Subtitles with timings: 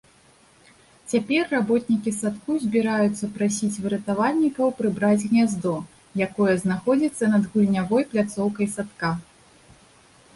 [1.15, 5.75] Цяпер работнікі садку збіраюцца прасіць выратавальнікаў прыбраць гняздо,
[6.27, 9.11] якое знаходзіцца над гульнявой пляцоўкай садка.